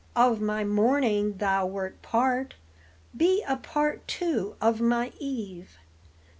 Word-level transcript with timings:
Of 0.15 0.41
my 0.41 0.63
morning 0.63 1.37
thou 1.37 1.67
wert 1.67 2.01
part; 2.01 2.55
Be 3.15 3.43
a 3.47 3.55
part 3.55 4.07
too 4.07 4.55
of 4.59 4.81
my 4.81 5.13
eve. 5.19 5.77